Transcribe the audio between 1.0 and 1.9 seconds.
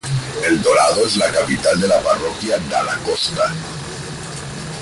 es la capital de